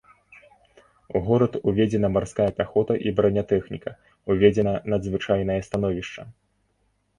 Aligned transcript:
У 1.19 1.19
горад 1.27 1.53
уведзена 1.71 2.09
марская 2.15 2.47
пяхота 2.61 2.97
і 3.09 3.13
бранятэхніка, 3.21 3.91
уведзена 4.35 4.75
надзвычайнае 4.95 5.61
становішча. 5.71 6.21